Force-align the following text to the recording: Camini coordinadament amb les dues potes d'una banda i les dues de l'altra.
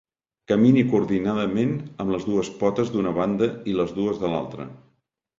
Camini 0.51 0.83
coordinadament 0.93 1.75
amb 2.05 2.13
les 2.15 2.25
dues 2.29 2.49
potes 2.61 2.89
d'una 2.93 3.11
banda 3.19 3.49
i 3.73 3.75
les 3.81 3.93
dues 3.99 4.17
de 4.23 4.33
l'altra. 4.33 4.67